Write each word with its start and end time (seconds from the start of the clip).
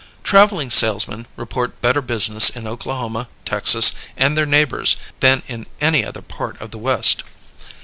Traveling 0.23 0.71
salesmen 0.71 1.27
report 1.35 1.79
better 1.79 2.01
business 2.01 2.49
in 2.49 2.65
Oklahoma, 2.65 3.27
Texas, 3.45 3.93
and 4.17 4.35
their 4.35 4.47
neighbors 4.47 4.95
than 5.19 5.43
in 5.47 5.67
any 5.79 6.03
other 6.03 6.23
part 6.23 6.59
of 6.59 6.71
the 6.71 6.79
West. 6.79 7.21